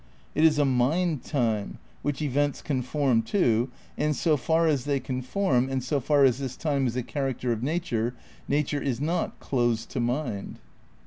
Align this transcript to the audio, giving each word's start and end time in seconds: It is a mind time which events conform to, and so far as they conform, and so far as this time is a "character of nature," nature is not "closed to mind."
It 0.33 0.43
is 0.43 0.57
a 0.57 0.65
mind 0.65 1.23
time 1.23 1.77
which 2.01 2.23
events 2.23 2.63
conform 2.63 3.21
to, 3.29 3.69
and 3.99 4.15
so 4.15 4.35
far 4.35 4.65
as 4.65 4.85
they 4.85 4.99
conform, 4.99 5.69
and 5.69 5.83
so 5.83 5.99
far 5.99 6.23
as 6.23 6.39
this 6.39 6.57
time 6.57 6.87
is 6.87 6.95
a 6.95 7.03
"character 7.03 7.51
of 7.51 7.61
nature," 7.61 8.15
nature 8.47 8.81
is 8.81 8.99
not 8.99 9.39
"closed 9.39 9.91
to 9.91 9.99
mind." 9.99 10.57